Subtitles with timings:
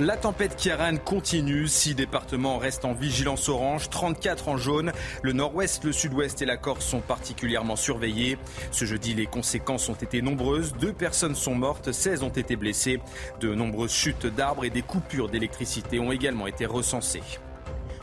[0.00, 1.68] La tempête Kiaran continue.
[1.68, 4.92] Six départements restent en vigilance orange, 34 en jaune.
[5.22, 8.38] Le nord-ouest, le sud-ouest et la Corse sont particulièrement surveillés.
[8.70, 10.72] Ce jeudi, les conséquences ont été nombreuses.
[10.80, 13.00] Deux personnes sont mortes, 16 ont été blessées.
[13.40, 17.20] De nombreuses chutes d'arbres et des coupures d'électricité ont également été recensées.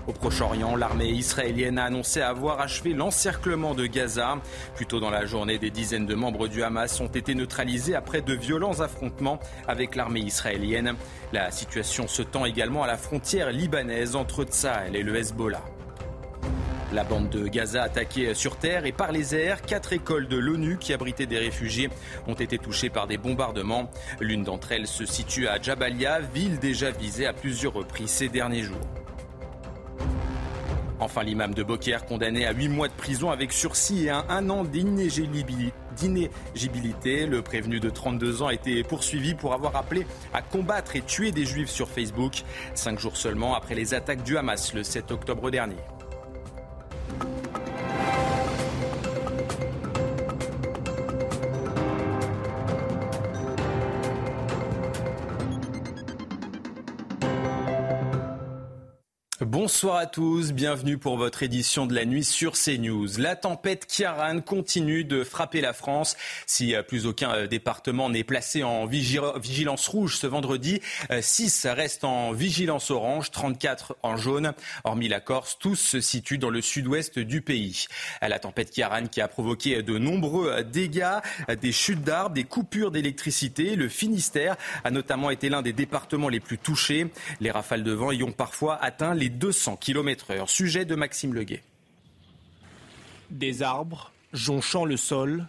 [0.08, 4.38] Au Proche-Orient, l'armée israélienne a annoncé avoir achevé l'encerclement de Gaza.
[4.76, 8.22] Plus tôt dans la journée, des dizaines de membres du Hamas ont été neutralisés après
[8.22, 10.94] de violents affrontements avec l'armée israélienne.
[11.34, 15.64] La situation se tend également à la frontière libanaise entre Tsahel et le Hezbollah.
[16.94, 20.78] La bande de Gaza attaquée sur terre et par les airs, quatre écoles de l'ONU
[20.78, 21.90] qui abritaient des réfugiés
[22.28, 23.90] ont été touchées par des bombardements.
[24.20, 28.62] L'une d'entre elles se situe à Jabalia, ville déjà visée à plusieurs reprises ces derniers
[28.62, 28.78] jours.
[31.06, 34.50] Enfin, l'imam de Beaucaire condamné à 8 mois de prison avec sursis et un, un
[34.50, 37.28] an d'inéligibilité.
[37.28, 41.32] Le prévenu de 32 ans a été poursuivi pour avoir appelé à combattre et tuer
[41.32, 42.42] des juifs sur Facebook,
[42.74, 45.78] cinq jours seulement après les attaques du Hamas le 7 octobre dernier.
[59.76, 63.10] Bonsoir à tous, bienvenue pour votre édition de la nuit sur CNews.
[63.18, 66.16] La tempête Kiaran continue de frapper la France.
[66.46, 70.80] Si euh, plus aucun euh, département n'est placé en vigilance rouge ce vendredi,
[71.20, 74.54] 6 euh, restent en vigilance orange, 34 en jaune.
[74.86, 77.88] Hormis la Corse, tous se situent dans le sud-ouest du pays.
[78.22, 81.20] La tempête Kiaran qui a provoqué de nombreux dégâts,
[81.60, 83.76] des chutes d'arbres, des coupures d'électricité.
[83.76, 87.08] Le Finistère a notamment été l'un des départements les plus touchés.
[87.42, 90.48] Les rafales de vent y ont parfois atteint les 200 km/h.
[90.48, 91.64] Sujet de Maxime Leguet.
[93.32, 95.48] Des arbres jonchant le sol,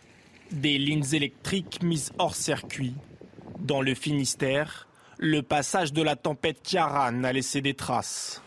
[0.51, 2.95] des lignes électriques mises hors circuit.
[3.61, 4.87] Dans le Finistère,
[5.19, 8.43] le passage de la tempête Kiaran a laissé des traces.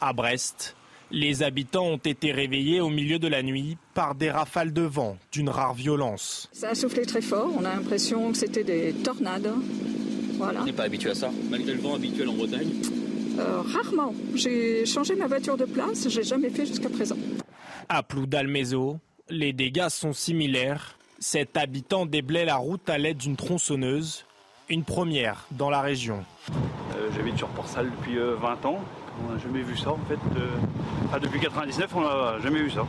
[0.00, 0.74] À Brest,
[1.10, 5.16] les habitants ont été réveillés au milieu de la nuit par des rafales de vent
[5.32, 6.48] d'une rare violence.
[6.52, 9.52] Ça a soufflé très fort, on a l'impression que c'était des tornades.
[10.36, 10.62] Voilà.
[10.62, 12.70] On n'est pas habitué à ça, malgré le vent habituel en Bretagne
[13.38, 14.14] euh, rarement.
[14.34, 17.16] J'ai changé ma voiture de place, j'ai jamais fait jusqu'à présent.
[17.88, 20.98] À Ploudalmézo, les dégâts sont similaires.
[21.18, 24.26] Cet habitant déblaye la route à l'aide d'une tronçonneuse,
[24.68, 26.24] une première dans la région.
[26.94, 28.80] Euh, J'habite sur Port-Salle depuis 20 euh, ans.
[29.22, 30.18] On n'a jamais vu ça en fait.
[30.36, 32.86] Euh, depuis 99, on n'a jamais vu ça.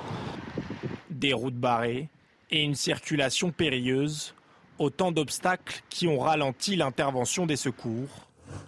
[1.10, 2.10] Des routes barrées
[2.52, 4.34] et une circulation périlleuse,
[4.80, 8.25] autant d'obstacles qui ont ralenti l'intervention des secours.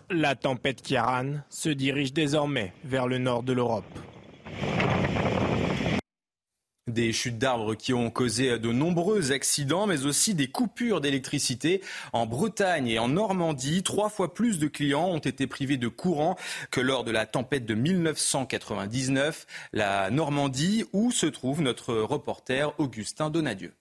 [0.10, 3.84] La tempête Kiaran se dirige désormais vers le nord de l'Europe.
[6.88, 11.82] Des chutes d'arbres qui ont causé de nombreux accidents, mais aussi des coupures d'électricité.
[12.14, 16.38] En Bretagne et en Normandie, trois fois plus de clients ont été privés de courant
[16.72, 19.46] que lors de la tempête de 1999.
[19.74, 23.74] La Normandie, où se trouve notre reporter Augustin Donadieu.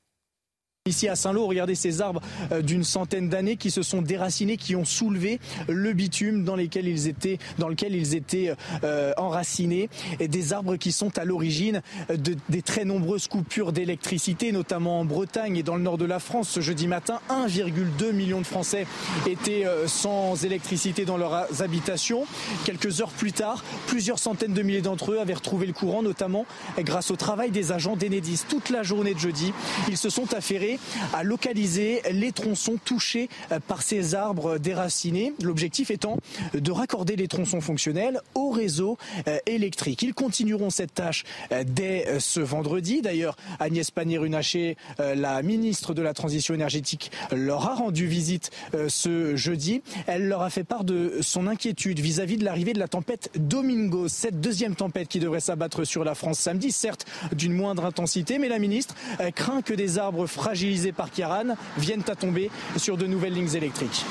[0.86, 4.76] Ici à Saint-Lô, regardez ces arbres euh, d'une centaine d'années qui se sont déracinés, qui
[4.76, 8.52] ont soulevé le bitume dans, lesquels ils étaient, dans lequel ils étaient
[8.84, 9.88] euh, enracinés.
[10.20, 15.56] Des arbres qui sont à l'origine de, des très nombreuses coupures d'électricité, notamment en Bretagne
[15.56, 16.48] et dans le nord de la France.
[16.50, 18.86] Ce jeudi matin, 1,2 million de Français
[19.26, 22.24] étaient euh, sans électricité dans leurs habitations.
[22.64, 26.46] Quelques heures plus tard, plusieurs centaines de milliers d'entre eux avaient retrouvé le courant, notamment
[26.78, 28.42] grâce au travail des agents d'Enedis.
[28.48, 29.52] Toute la journée de jeudi,
[29.88, 30.75] ils se sont affairés
[31.12, 35.32] à localiser les tronçons touchés euh, par ces arbres déracinés.
[35.42, 36.18] L'objectif étant
[36.54, 40.02] de raccorder les tronçons fonctionnels au réseau euh, électrique.
[40.02, 43.02] Ils continueront cette tâche euh, dès ce vendredi.
[43.02, 48.50] D'ailleurs, Agnès Pannier-Runacher, la ministre de la Transition énergétique, leur a rendu visite
[48.88, 49.82] ce jeudi.
[50.06, 54.08] Elle leur a fait part de son inquiétude vis-à-vis de l'arrivée de la tempête Domingo,
[54.08, 58.48] cette deuxième tempête qui devrait s'abattre sur la France samedi, certes d'une moindre intensité, mais
[58.48, 58.94] la ministre
[59.34, 64.04] craint que des arbres fragiles par Kiaran viennent à tomber sur de nouvelles lignes électriques.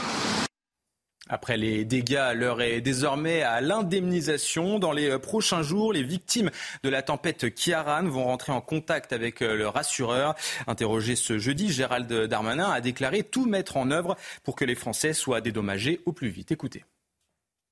[1.27, 4.77] Après les dégâts, l'heure est désormais à l'indemnisation.
[4.77, 6.51] Dans les prochains jours, les victimes
[6.83, 10.35] de la tempête Kiaran vont rentrer en contact avec leur assureur.
[10.67, 15.13] Interrogé ce jeudi, Gérald Darmanin a déclaré tout mettre en œuvre pour que les Français
[15.13, 16.51] soient dédommagés au plus vite.
[16.51, 16.85] Écoutez.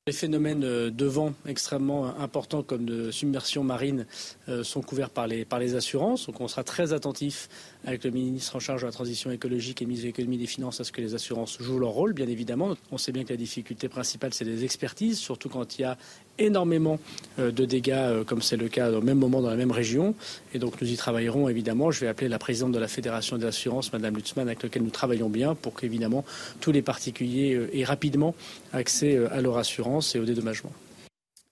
[0.06, 4.06] Les phénomènes de vent extrêmement importants comme de submersion marine
[4.50, 6.26] euh, sont couverts par les, par les assurances.
[6.26, 7.48] Donc on sera très attentif
[7.86, 10.46] avec le ministre en charge de la transition écologique et ministre de l'économie et des
[10.46, 12.76] finances à ce que les assurances jouent leur rôle, bien évidemment.
[12.92, 15.98] On sait bien que la difficulté principale, c'est les expertises, surtout quand il y a
[16.40, 17.00] énormément
[17.40, 20.16] euh, de dégâts, euh, comme c'est le cas au même moment dans la même région.
[20.54, 21.92] Et donc nous y travaillerons évidemment.
[21.92, 24.90] Je vais appeler la présidente de la Fédération des assurances, Madame Lutzmann, avec laquelle nous
[24.90, 26.26] travaillons bien, pour qu'évidemment
[26.60, 28.36] tous les particuliers euh, aient rapidement
[28.72, 30.72] accès à leur assurance et au dédommagement.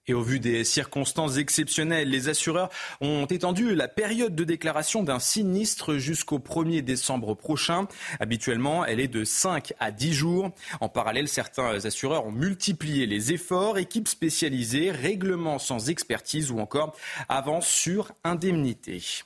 [0.07, 2.69] Et au vu des circonstances exceptionnelles, les assureurs
[3.01, 7.87] ont étendu la période de déclaration d'un sinistre jusqu'au 1er décembre prochain.
[8.19, 10.51] Habituellement, elle est de 5 à 10 jours.
[10.79, 16.95] En parallèle, certains assureurs ont multiplié les efforts, équipes spécialisées, règlements sans expertise ou encore
[17.29, 19.23] avance sur indemnité.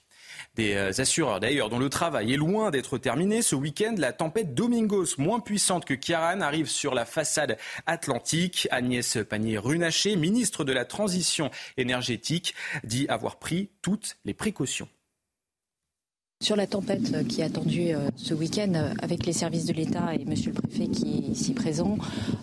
[0.55, 3.41] Des euh, assureurs d'ailleurs dont le travail est loin d'être terminé.
[3.41, 8.67] Ce week-end, la tempête Domingos, moins puissante que Kiaran, arrive sur la façade atlantique.
[8.71, 14.87] Agnès Pannier-Runacher, ministre de la Transition énergétique, dit avoir pris toutes les précautions.
[16.45, 20.13] Sur la tempête qui est attendue euh, ce week-end euh, avec les services de l'État
[20.13, 21.97] et Monsieur le Préfet qui est ici présent,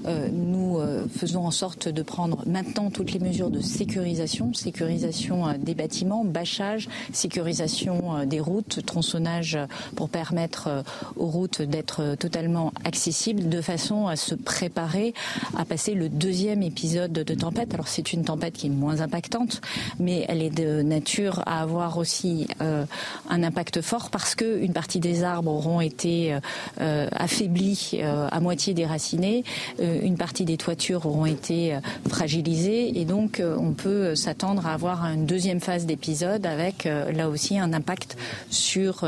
[0.07, 0.81] euh, nous
[1.17, 6.89] faisons en sorte de prendre maintenant toutes les mesures de sécurisation, sécurisation des bâtiments, bâchage,
[7.13, 9.59] sécurisation des routes, tronçonnage
[9.95, 10.83] pour permettre
[11.17, 15.15] aux routes d'être totalement accessibles de façon à se préparer
[15.57, 17.75] à passer le deuxième épisode de tempête.
[17.75, 19.61] Alors c'est une tempête qui est moins impactante,
[20.01, 25.23] mais elle est de nature à avoir aussi un impact fort parce qu'une partie des
[25.23, 26.39] arbres auront été
[26.81, 29.45] euh, affaiblis, euh, à moitié déracinés,
[29.81, 31.79] euh, une partie des toitures auront été
[32.09, 37.59] fragilisées et donc on peut s'attendre à avoir une deuxième phase d'épisode avec là aussi
[37.59, 38.17] un impact
[38.51, 39.07] sur,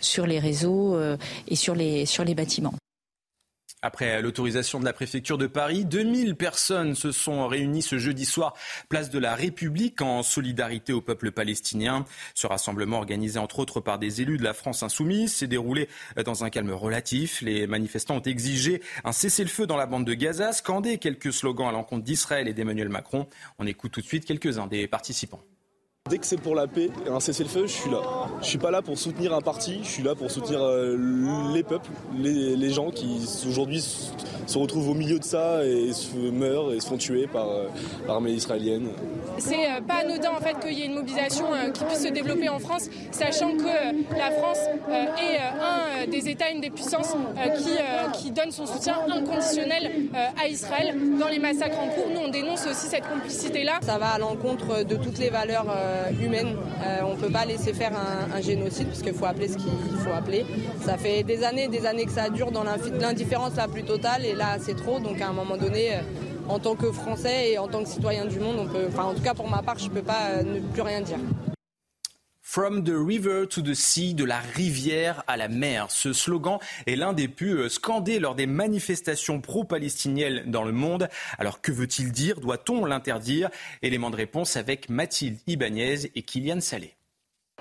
[0.00, 0.98] sur les réseaux
[1.48, 2.74] et sur les, sur les bâtiments.
[3.80, 8.54] Après l'autorisation de la préfecture de Paris, 2000 personnes se sont réunies ce jeudi soir,
[8.88, 12.04] place de la République, en solidarité au peuple palestinien.
[12.34, 15.88] Ce rassemblement, organisé entre autres par des élus de la France insoumise, s'est déroulé
[16.24, 17.40] dans un calme relatif.
[17.40, 21.72] Les manifestants ont exigé un cessez-le-feu dans la bande de Gaza, scandé quelques slogans à
[21.72, 23.28] l'encontre d'Israël et d'Emmanuel Macron.
[23.60, 25.40] On écoute tout de suite quelques-uns des participants.
[26.08, 28.00] Dès que c'est pour la paix et un cessez-le-feu, je suis là.
[28.40, 30.96] Je suis pas là pour soutenir un parti, je suis là pour soutenir euh,
[31.52, 36.72] les peuples, les, gens qui aujourd'hui se retrouvent au milieu de ça et se meurent
[36.72, 37.66] et se font tuer par euh,
[38.06, 38.88] l'armée israélienne.
[39.38, 42.48] C'est euh, pas anodin en fait qu'il y ait une mobilisation qui puisse se développer
[42.48, 44.58] en France, sachant que la France
[45.18, 47.14] est un des États, une des puissances
[47.56, 50.08] qui, qui donne son soutien inconditionnel
[50.42, 52.08] à Israël dans les massacres en cours.
[52.12, 53.80] Nous, on dénonce aussi cette complicité-là.
[53.82, 55.66] Ça va à l'encontre de toutes les valeurs
[56.20, 56.56] humaine.
[56.82, 57.92] Euh, on ne peut pas laisser faire
[58.34, 60.44] un, génocide parce qu'il faut appeler ce qu'il faut appeler.
[60.84, 64.24] Ça fait des années et des années que ça dure dans l'indifférence la plus totale
[64.24, 65.00] et là c'est trop.
[65.00, 66.00] Donc à un moment donné, euh,
[66.48, 69.22] en tant que Français et en tant que citoyen du monde, on peut, en tout
[69.22, 71.18] cas pour ma part, je ne peux pas ne plus rien dire.
[72.58, 75.92] From the river to the sea, de la rivière à la mer.
[75.92, 76.58] Ce slogan
[76.88, 81.08] est l'un des plus euh, scandés lors des manifestations pro-palestiniennes dans le monde.
[81.38, 82.40] Alors que veut-il dire?
[82.40, 83.48] Doit-on l'interdire?
[83.80, 86.96] Élément de réponse avec Mathilde Ibanez et Kylian Salé.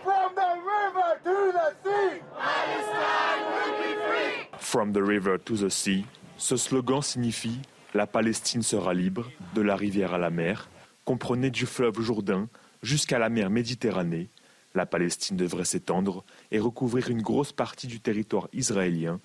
[0.02, 4.58] From the river to the sea, Palestine will be free.
[4.58, 6.06] From the river to the sea,
[6.40, 7.60] ce slogan signifie
[7.94, 10.70] la Palestine sera libre, de la rivière à la mer.
[11.06, 12.50] Comprenez du fleuve Jourdain
[12.82, 14.30] jusqu'à la mer Méditerranée
[14.78, 19.20] la Palestine devrait s'étendre et recouvrir une grosse partie du territoire israélien,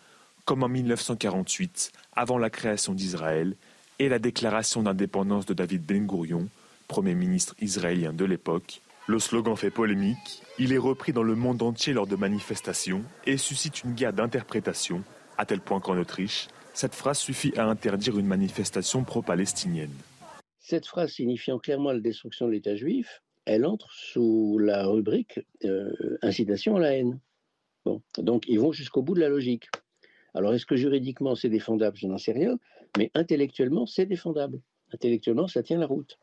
[0.44, 3.54] comme en 1948, avant la création d'Israël
[3.98, 6.48] et la déclaration d'indépendance de David Ben Gurion,
[6.88, 8.80] Premier ministre israélien de l'époque.
[9.06, 13.36] Le slogan fait polémique, il est repris dans le monde entier lors de manifestations et
[13.36, 15.02] suscite une guerre d'interprétation,
[15.38, 19.94] à tel point qu'en Autriche, cette phrase suffit à interdire une manifestation pro-palestinienne.
[20.60, 26.18] Cette phrase signifiant clairement la destruction de l'État juif, elle entre sous la rubrique euh,
[26.22, 27.20] incitation à la haine.
[28.18, 29.68] Donc ils vont jusqu'au bout de la logique.
[30.34, 31.96] Alors est-ce que juridiquement c'est défendable?
[31.96, 32.58] Je n'en sais rien,
[32.96, 34.60] mais intellectuellement c'est défendable.
[34.92, 36.18] Intellectuellement ça tient la route.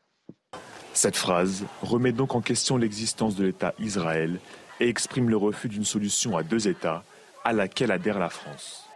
[0.93, 4.39] Cette phrase remet donc en question l'existence de l'État Israël
[4.79, 7.03] et exprime le refus d'une solution à deux États
[7.43, 8.88] à laquelle adhère la France.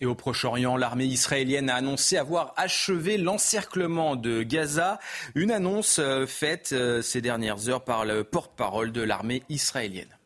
[0.00, 5.00] Et au Proche-Orient, l'armée israélienne a annoncé avoir achevé l'encerclement de Gaza,
[5.34, 10.16] une annonce euh, faite euh, ces dernières heures par le porte-parole de l'armée israélienne.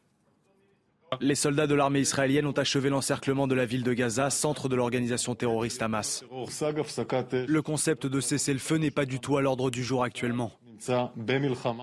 [1.20, 4.76] Les soldats de l'armée israélienne ont achevé l'encerclement de la ville de Gaza, centre de
[4.76, 6.24] l'organisation terroriste Hamas.
[6.30, 10.52] Le concept de cessez-le-feu n'est pas du tout à l'ordre du jour actuellement.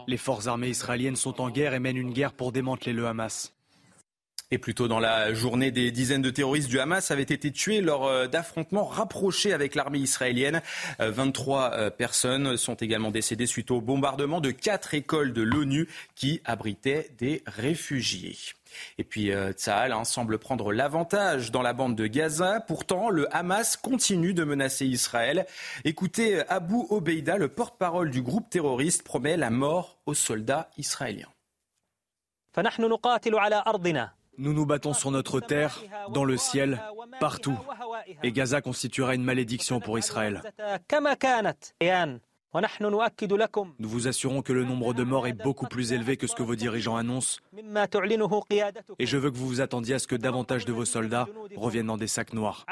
[0.08, 3.54] Les forces armées israéliennes sont en guerre et mènent une guerre pour démanteler le Hamas.
[4.52, 7.82] Et plus tôt dans la journée, des dizaines de terroristes du Hamas avaient été tués
[7.82, 10.64] lors euh, d'affrontements rapprochés avec l'armée israélienne.
[10.98, 16.42] 23 euh, personnes sont également décédées suite au bombardement de quatre écoles de l'ONU qui
[16.46, 18.36] abritaient des réfugiés.
[18.98, 22.60] Et puis euh, hein, semble prendre l'avantage dans la bande de Gaza.
[22.60, 25.46] Pourtant, le Hamas continue de menacer Israël.
[25.86, 31.30] Écoutez, Abu Obeida, le porte-parole du groupe terroriste, promet la mort aux soldats israéliens.
[34.40, 36.82] Nous nous battons sur notre terre, dans le ciel,
[37.20, 37.58] partout.
[38.24, 40.42] Et Gaza constituera une malédiction pour Israël.
[43.80, 46.42] Nous vous assurons que le nombre de morts est beaucoup plus élevé que ce que
[46.42, 47.42] vos dirigeants annoncent.
[48.98, 51.28] Et je veux que vous vous attendiez à ce que davantage de vos soldats
[51.58, 52.66] reviennent dans des sacs noirs.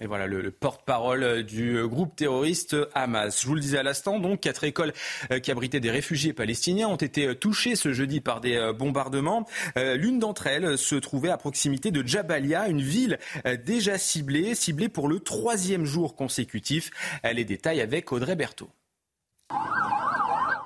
[0.00, 3.42] Et voilà le, porte-parole du euh, groupe terroriste Hamas.
[3.42, 4.94] Je vous le disais à l'instant, donc quatre écoles
[5.30, 9.46] euh, qui abritaient des réfugiés palestiniens ont été euh, touchées ce jeudi par des bombardements.
[9.76, 13.18] L'une d'entre elles se trouvait à proximité de Jabalia, une ville
[13.64, 16.90] déjà ciblée, ciblée pour le troisième jour consécutif.
[17.24, 18.70] Les détails avec Audrey Berthaud.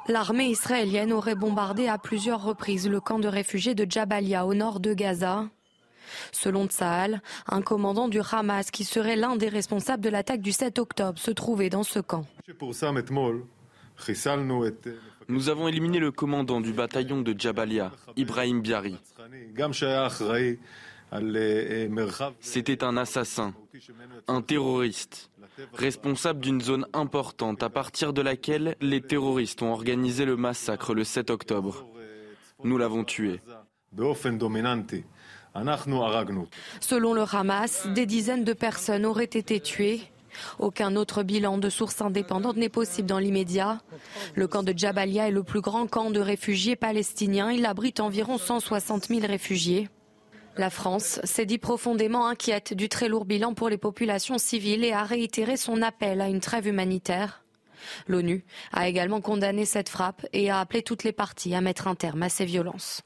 [0.09, 4.81] L'armée israélienne aurait bombardé à plusieurs reprises le camp de réfugiés de Jabalia au nord
[4.81, 5.47] de Gaza.
[6.33, 10.79] Selon Tsahal, un commandant du Hamas qui serait l'un des responsables de l'attaque du 7
[10.79, 12.27] octobre se trouvait dans ce camp.
[15.29, 18.97] Nous avons éliminé le commandant du bataillon de Jabalia, Ibrahim Biari.
[22.41, 23.55] C'était un assassin,
[24.27, 25.31] un terroriste,
[25.73, 31.05] responsable d'une zone importante à partir de laquelle les terroristes ont organisé le massacre le
[31.05, 31.87] 7 octobre.
[32.65, 33.41] Nous l'avons tué.
[36.81, 40.01] Selon le Hamas, des dizaines de personnes auraient été tuées.
[40.59, 43.81] Aucun autre bilan de sources indépendantes n'est possible dans l'immédiat.
[44.35, 47.53] Le camp de Jabalia est le plus grand camp de réfugiés palestiniens.
[47.53, 49.89] Il abrite environ 160 000 réfugiés.
[50.57, 54.93] La France s'est dit profondément inquiète du très lourd bilan pour les populations civiles et
[54.93, 57.45] a réitéré son appel à une trêve humanitaire.
[58.07, 61.95] L'ONU a également condamné cette frappe et a appelé toutes les parties à mettre un
[61.95, 63.03] terme à ces violences.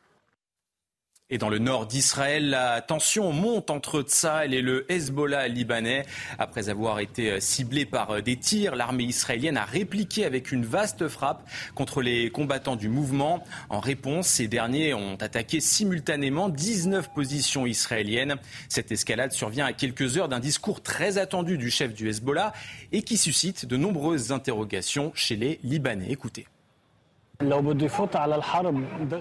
[1.31, 6.07] Et dans le nord d'Israël, la tension monte entre Tsahal et le Hezbollah libanais.
[6.39, 10.65] Après avoir été euh, ciblé par euh, des tirs, l'armée israélienne a répliqué avec une
[10.65, 13.45] vaste frappe contre les combattants du mouvement.
[13.69, 18.37] En réponse, ces derniers ont attaqué simultanément 19 positions israéliennes.
[18.71, 22.55] Cette escalade survient à quelques heures d'un discours très attendu du chef du Hezbollah
[22.91, 26.07] et qui suscite de nombreuses interrogations chez les Libanais.
[26.09, 26.47] Écoutez.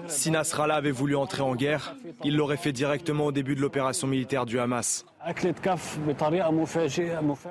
[0.08, 1.94] Si Nasrallah avait voulu entrer en guerre,
[2.24, 5.06] il l'aurait fait directement au début de l'opération militaire du Hamas.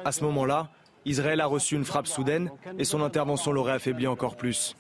[0.04, 0.68] À ce moment-là,
[1.06, 4.76] Israël a reçu une frappe soudaine et son intervention l'aurait affaibli encore plus.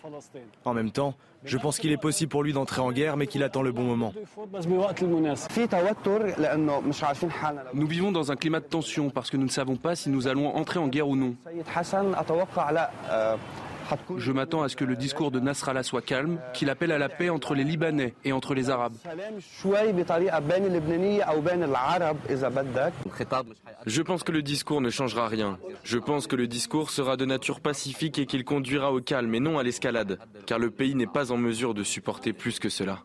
[0.65, 1.13] En même temps,
[1.45, 3.83] je pense qu'il est possible pour lui d'entrer en guerre, mais qu'il attend le bon
[3.83, 4.13] moment.
[7.73, 10.27] Nous vivons dans un climat de tension parce que nous ne savons pas si nous
[10.27, 11.35] allons entrer en guerre ou non.
[14.17, 17.09] Je m'attends à ce que le discours de Nasrallah soit calme, qu'il appelle à la
[17.09, 18.95] paix entre les Libanais et entre les Arabes.
[23.85, 25.57] Je pense que le discours ne changera rien.
[25.83, 29.39] Je pense que le discours sera de nature pacifique et qu'il conduira au calme et
[29.39, 33.03] non à l'escalade, car le pays n'est pas en mesure de supporter plus que cela.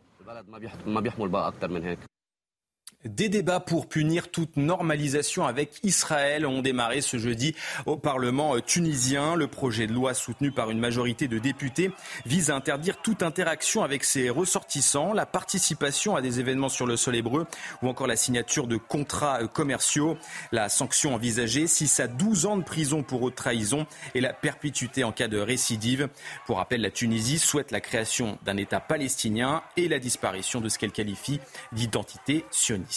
[3.04, 7.52] Des débats pour punir toute normalisation avec Israël ont démarré ce jeudi
[7.84, 9.34] au Parlement tunisien.
[9.34, 11.90] Le projet de loi soutenu par une majorité de députés
[12.26, 16.96] vise à interdire toute interaction avec ses ressortissants, la participation à des événements sur le
[16.96, 17.48] sol hébreu
[17.82, 20.16] ou encore la signature de contrats commerciaux.
[20.52, 25.02] La sanction envisagée, 6 à 12 ans de prison pour haute trahison et la perpétuité
[25.02, 26.08] en cas de récidive.
[26.46, 30.78] Pour rappel, la Tunisie souhaite la création d'un État palestinien et la disparition de ce
[30.78, 31.40] qu'elle qualifie
[31.72, 32.91] d'identité sioniste.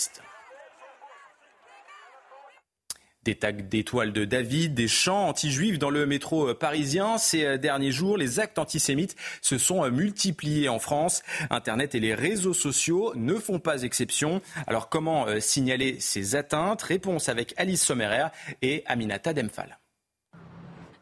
[3.26, 7.18] Des tags d'étoiles de David, des chants anti-juifs dans le métro euh, parisien.
[7.18, 11.24] Ces euh, derniers jours, les actes antisémites se sont euh, multipliés en France.
[11.50, 14.42] Internet et les réseaux sociaux ne font pas exception.
[14.68, 16.84] Alors comment signaler ces atteintes?
[16.84, 18.28] Réponse avec Alice Sommerer
[18.62, 19.80] et Aminata Demphal.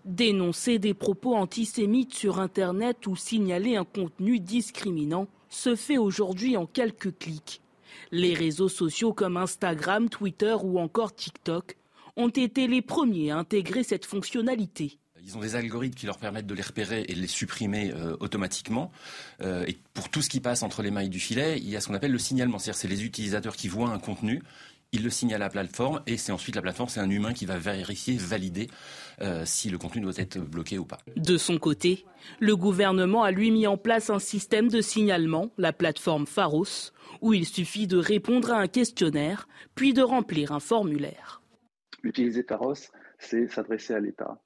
[0.06, 6.66] Dénoncer des propos antisémites sur Internet ou signaler un contenu discriminant se fait aujourd'hui en
[6.66, 7.63] quelques clics.
[8.12, 11.78] Les réseaux sociaux comme Instagram, Twitter ou encore TikTok
[12.16, 15.00] ont été les premiers à intégrer cette fonctionnalité.
[15.26, 18.18] Ils ont des algorithmes qui leur permettent de les repérer et de les supprimer euh,
[18.20, 18.92] automatiquement.
[19.42, 21.82] Euh, et pour tout ce qui passe entre les mailles du filet, il y a
[21.82, 22.60] ce qu'on appelle le signalement.
[22.60, 24.44] C'est-à-dire c'est les utilisateurs qui voient un contenu,
[24.94, 27.46] ils le signalent à la plateforme et c'est ensuite la plateforme, c'est un humain qui
[27.46, 28.68] va vérifier, valider
[29.22, 31.00] euh, si le contenu doit être bloqué ou pas.
[31.16, 32.06] De son côté,
[32.40, 37.34] le gouvernement a lui mis en place un système de signalement, la plateforme Pharos, où
[37.34, 41.42] il suffit de répondre à un questionnaire, puis de remplir un formulaire.
[42.04, 44.42] Utiliser Pharos, c'est s'adresser à l'État.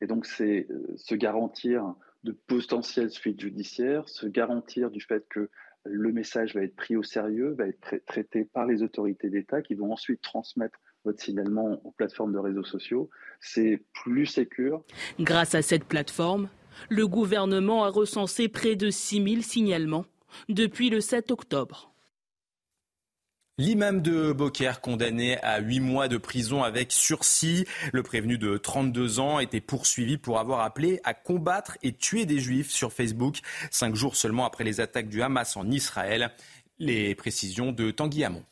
[0.00, 5.50] Et donc, c'est euh, se garantir de potentielles suites judiciaires, se garantir du fait que
[5.90, 9.74] le message va être pris au sérieux, va être traité par les autorités d'État qui
[9.74, 13.08] vont ensuite transmettre votre signalement aux plateformes de réseaux sociaux.
[13.40, 14.82] C'est plus sécur.
[15.20, 16.48] Grâce à cette plateforme,
[16.90, 20.06] le gouvernement a recensé près de 6000 signalements
[20.48, 21.92] depuis le 7 octobre.
[23.60, 27.66] L'imam de Beaucaire condamné à huit mois de prison avec sursis.
[27.92, 32.38] Le prévenu de 32 ans était poursuivi pour avoir appelé à combattre et tuer des
[32.38, 33.40] juifs sur Facebook,
[33.72, 36.30] cinq jours seulement après les attaques du Hamas en Israël.
[36.78, 38.44] Les précisions de Tanguy Hamon.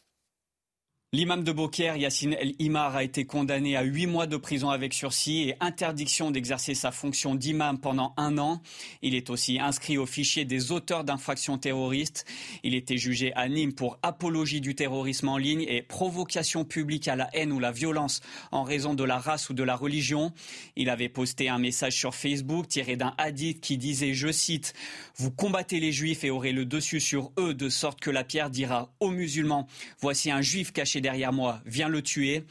[1.16, 4.92] L'imam de Beaucaire, Yassine El Imar, a été condamné à huit mois de prison avec
[4.92, 8.60] sursis et interdiction d'exercer sa fonction d'imam pendant un an.
[9.00, 12.26] Il est aussi inscrit au fichier des auteurs d'infractions terroristes.
[12.64, 17.16] Il était jugé à Nîmes pour apologie du terrorisme en ligne et provocation publique à
[17.16, 18.20] la haine ou la violence
[18.52, 20.34] en raison de la race ou de la religion.
[20.76, 24.74] Il avait posté un message sur Facebook tiré d'un hadith qui disait, je cite,
[25.16, 28.50] Vous combattez les juifs et aurez le dessus sur eux de sorte que la pierre
[28.50, 29.66] dira aux musulmans,
[29.98, 32.42] voici un juif caché derrière moi, viens le tuer.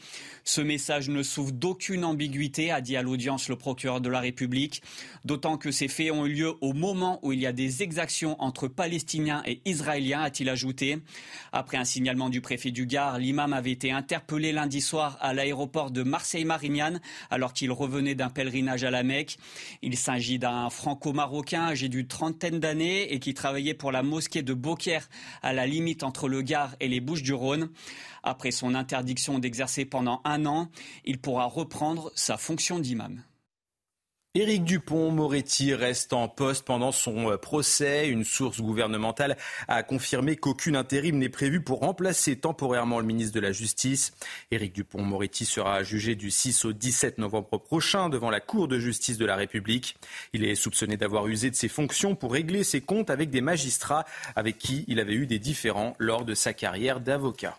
[0.42, 4.80] Ce message ne souffre d'aucune ambiguïté, a dit à l'audience le procureur de la République,
[5.26, 8.40] d'autant que ces faits ont eu lieu au moment où il y a des exactions
[8.40, 11.00] entre Palestiniens et Israéliens, a-t-il ajouté.
[11.52, 15.90] Après un signalement du préfet du Gard, l'imam avait été interpellé lundi soir à l'aéroport
[15.90, 19.36] de Marseille-Marignane alors qu'il revenait d'un pèlerinage à la Mecque.
[19.82, 24.54] Il s'agit d'un franco-marocain âgé d'une trentaine d'années et qui travaillait pour la mosquée de
[24.54, 25.10] Beaucaire
[25.42, 27.68] à la limite entre le Gard et les Bouches-du-Rhône.
[28.26, 30.68] Après son interdiction d'exercer pendant un an,
[31.04, 33.22] il pourra reprendre sa fonction d'imam.
[34.34, 38.08] Éric Dupont-Moretti reste en poste pendant son euh, procès.
[38.08, 43.40] Une source gouvernementale a confirmé qu'aucune intérim n'est prévue pour remplacer temporairement le ministre de
[43.40, 44.12] la Justice.
[44.50, 49.18] Éric Dupont-Moretti sera jugé du 6 au 17 novembre prochain devant la Cour de justice
[49.18, 49.96] de la République.
[50.32, 54.04] Il est soupçonné d'avoir usé de ses fonctions pour régler ses comptes avec des magistrats
[54.34, 57.58] avec qui il avait eu des différends lors de sa carrière d'avocat.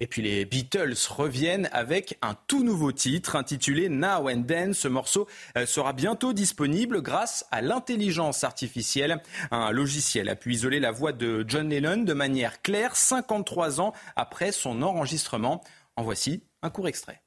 [0.00, 4.74] Et puis les Beatles reviennent avec un tout nouveau titre intitulé Now and Then.
[4.74, 9.22] Ce morceau euh, sera bientôt disponible grâce à l'intelligence artificielle.
[9.50, 13.92] Un logiciel a pu isoler la voix de John Lennon de manière claire 53 ans
[14.16, 15.62] après son enregistrement.
[15.96, 17.23] En voici un court extrait.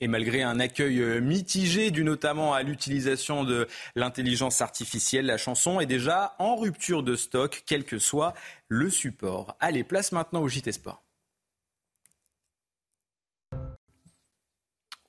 [0.00, 5.80] Et malgré un accueil euh, mitigé dû notamment à l'utilisation de l'intelligence artificielle, la chanson
[5.80, 8.34] est déjà en rupture de stock, quel que soit
[8.68, 9.56] le support.
[9.60, 11.07] Allez, place maintenant au JT Sport.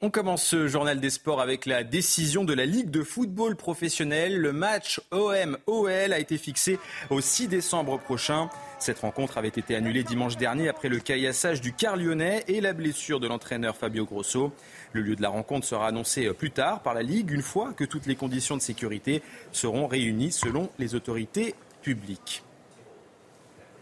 [0.01, 4.37] On commence ce journal des sports avec la décision de la Ligue de football professionnel.
[4.37, 8.49] Le match OM-OL a été fixé au 6 décembre prochain.
[8.79, 12.71] Cette rencontre avait été annulée dimanche dernier après le caillassage du car lyonnais et la
[12.71, 14.53] blessure de l'entraîneur Fabio Grosso.
[14.93, 17.83] Le lieu de la rencontre sera annoncé plus tard par la Ligue une fois que
[17.83, 22.43] toutes les conditions de sécurité seront réunies selon les autorités publiques.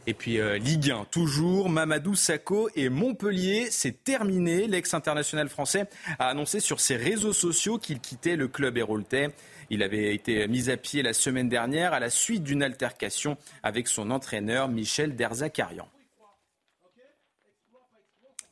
[0.10, 4.66] Et puis euh, Ligue 1, toujours, Mamadou Sakho et Montpellier, c'est terminé.
[4.66, 9.32] L'ex-international français a annoncé sur ses réseaux sociaux qu'il quittait le club héroltais.
[9.70, 13.90] Il avait été mis à pied la semaine dernière à la suite d'une altercation avec
[13.90, 15.90] son entraîneur Michel Derzakarian.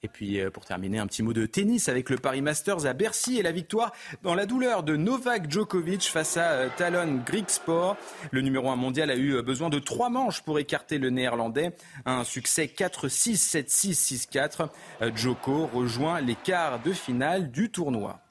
[0.05, 2.93] Et puis euh, pour terminer, un petit mot de tennis avec le Paris Masters à
[2.93, 7.97] Bercy et la victoire dans la douleur de Novak Djokovic face à euh, Talon Grigsport.
[8.29, 11.75] Le numéro 1 mondial a eu euh, besoin de trois manches pour écarter le néerlandais.
[12.05, 15.15] Un succès 4-6, 7-6, 6-4.
[15.15, 18.24] Djoko rejoint les quarts de finale du tournoi.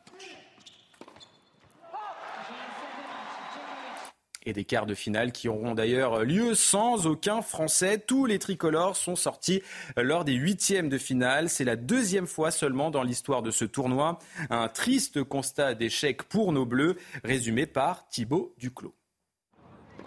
[4.47, 7.99] Et des quarts de finale qui auront d'ailleurs lieu sans aucun Français.
[7.99, 9.63] Tous les tricolores sont sortis
[9.97, 11.49] lors des huitièmes de finale.
[11.49, 14.19] C'est la deuxième fois seulement dans l'histoire de ce tournoi.
[14.51, 18.95] Un triste constat d'échec pour nos Bleus, résumé par Thibaut Duclos.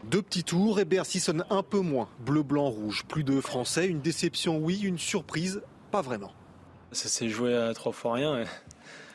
[0.04, 2.08] Deux petits tours et Bercy sonne un peu moins.
[2.19, 3.04] Bleu, blanc, rouge.
[3.08, 6.32] Plus de Français, une déception oui, une surprise pas vraiment.
[6.91, 8.43] Ça s'est joué à trois fois rien.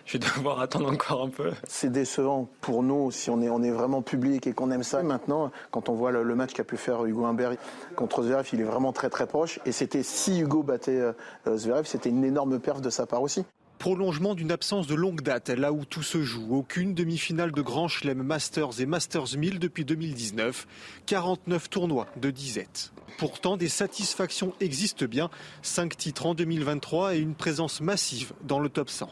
[0.04, 1.52] Je vais devoir attendre encore un peu.
[1.66, 5.02] C'est décevant pour nous si on est, on est vraiment public et qu'on aime ça.
[5.02, 7.56] Maintenant, quand on voit le, match qu'a pu faire Hugo Humbert
[7.94, 9.60] contre Zverev, il est vraiment très très proche.
[9.64, 11.00] Et c'était si Hugo battait
[11.46, 13.44] euh, Zverev, c'était une énorme perf de sa part aussi
[13.78, 16.54] prolongement d'une absence de longue date, là où tout se joue.
[16.54, 20.68] Aucune demi-finale de Grand Chelem Masters et Masters 1000 depuis 2019.
[21.06, 22.92] 49 tournois de disette.
[23.18, 25.30] Pourtant, des satisfactions existent bien.
[25.62, 29.08] 5 titres en 2023 et une présence massive dans le top 100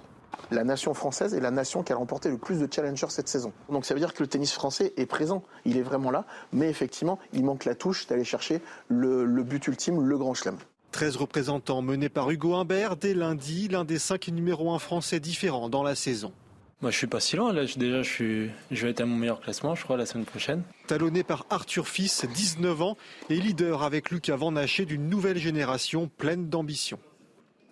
[0.50, 3.52] la nation française est la nation qui a remporté le plus de challengers cette saison.
[3.70, 6.68] Donc ça veut dire que le tennis français est présent, il est vraiment là, mais
[6.68, 10.56] effectivement, il manque la touche d'aller chercher le, but ultime, le grand chelem.
[10.92, 15.68] 13 représentants menés par Hugo Humbert dès lundi, l'un des cinq numéros 1 français différents
[15.68, 16.32] dans la saison.
[16.82, 17.52] Moi, je suis pas si loin.
[17.52, 20.24] Là, déjà, je, suis, je vais être à mon meilleur classement, je crois, la semaine
[20.24, 20.62] prochaine.
[20.86, 22.96] Talonné par Arthur Fils, 19 ans,
[23.28, 26.98] et leader avec Lucas Van Haché d'une nouvelle génération pleine d'ambition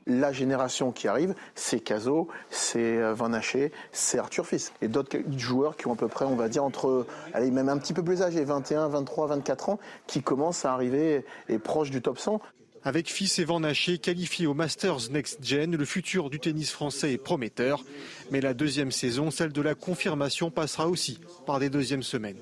[0.09, 4.73] la génération qui arrive, c'est Caso, c'est euh, Van Haché, c'est Arthur Fils.
[4.83, 7.79] Et d'autres joueurs qui ont à peu près, on va dire, entre, allez, même un
[7.79, 12.03] petit peu plus âgés, 21, 23, 24 ans, qui commencent à arriver et proches du
[12.03, 12.41] top 100.
[12.85, 17.13] Avec Fils et Van Haché qualifiés au Masters Next Gen, le futur du tennis français
[17.13, 17.85] est prometteur.
[18.31, 22.39] Mais la deuxième saison, celle de la confirmation, passera aussi par des deuxièmes semaines.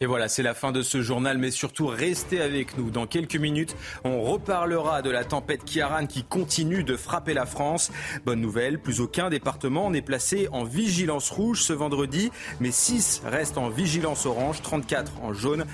[0.00, 2.88] Et voilà, c'est la fin de ce journal, mais surtout restez avec nous.
[2.92, 7.90] Dans quelques minutes, on reparlera de la tempête Kiaran qui continue de frapper la France.
[8.24, 12.30] Bonne nouvelle, plus aucun département n'est placé en vigilance rouge ce vendredi,
[12.60, 15.66] mais 6 restent en vigilance orange, 34 en jaune.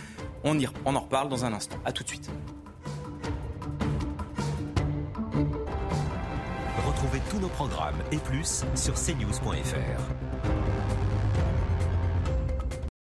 [0.42, 0.56] On,
[0.86, 1.76] on en reparle dans un instant.
[1.84, 2.30] A tout de suite.
[6.86, 10.00] Retrouvez tous nos programmes et plus sur cnews.fr.